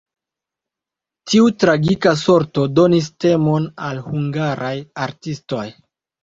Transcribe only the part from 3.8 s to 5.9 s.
al hungaraj artistoj.